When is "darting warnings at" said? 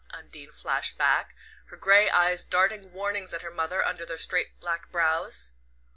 2.43-3.43